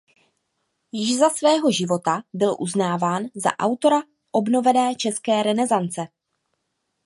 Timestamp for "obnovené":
4.31-4.95